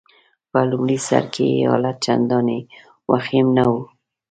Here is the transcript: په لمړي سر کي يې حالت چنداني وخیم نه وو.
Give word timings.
په 0.51 0.59
لمړي 0.69 0.97
سر 1.07 1.23
کي 1.33 1.45
يې 1.55 1.63
حالت 1.71 1.97
چنداني 2.05 2.59
وخیم 3.11 3.47
نه 3.57 3.63
وو. 3.69 3.79